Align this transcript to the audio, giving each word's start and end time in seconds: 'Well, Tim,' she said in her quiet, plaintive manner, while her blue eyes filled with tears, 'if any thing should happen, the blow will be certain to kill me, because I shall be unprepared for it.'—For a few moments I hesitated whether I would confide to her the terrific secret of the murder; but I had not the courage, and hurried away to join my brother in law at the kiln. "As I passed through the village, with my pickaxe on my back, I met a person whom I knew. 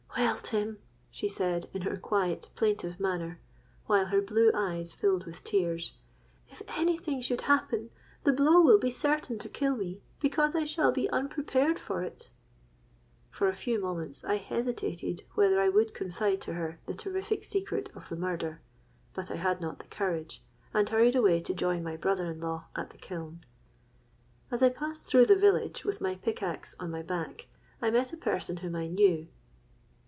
'Well, 0.17 0.35
Tim,' 0.37 0.77
she 1.09 1.27
said 1.27 1.67
in 1.73 1.81
her 1.83 1.97
quiet, 1.97 2.49
plaintive 2.55 2.99
manner, 2.99 3.39
while 3.85 4.07
her 4.07 4.21
blue 4.21 4.51
eyes 4.53 4.93
filled 4.93 5.25
with 5.25 5.43
tears, 5.43 5.93
'if 6.49 6.61
any 6.67 6.97
thing 6.97 7.21
should 7.21 7.41
happen, 7.41 7.89
the 8.23 8.33
blow 8.33 8.59
will 8.59 8.77
be 8.77 8.91
certain 8.91 9.37
to 9.39 9.49
kill 9.49 9.75
me, 9.75 10.01
because 10.19 10.53
I 10.53 10.63
shall 10.63 10.91
be 10.91 11.09
unprepared 11.09 11.79
for 11.79 12.01
it.'—For 12.03 13.47
a 13.47 13.53
few 13.55 13.79
moments 13.79 14.23
I 14.23 14.35
hesitated 14.35 15.23
whether 15.35 15.59
I 15.59 15.69
would 15.69 15.93
confide 15.93 16.41
to 16.41 16.53
her 16.53 16.79
the 16.85 16.93
terrific 16.95 17.43
secret 17.43 17.89
of 17.95 18.09
the 18.09 18.15
murder; 18.17 18.61
but 19.13 19.31
I 19.31 19.35
had 19.35 19.59
not 19.61 19.79
the 19.79 19.87
courage, 19.87 20.43
and 20.73 20.87
hurried 20.87 21.15
away 21.15 21.39
to 21.41 21.53
join 21.53 21.83
my 21.83 21.95
brother 21.95 22.25
in 22.29 22.39
law 22.41 22.65
at 22.75 22.89
the 22.91 22.97
kiln. 22.97 23.45
"As 24.51 24.61
I 24.61 24.69
passed 24.69 25.05
through 25.05 25.25
the 25.27 25.37
village, 25.37 25.83
with 25.85 26.01
my 26.01 26.15
pickaxe 26.15 26.75
on 26.79 26.91
my 26.91 27.01
back, 27.01 27.47
I 27.81 27.89
met 27.89 28.13
a 28.13 28.17
person 28.17 28.57
whom 28.57 28.75
I 28.75 28.87
knew. 28.87 29.27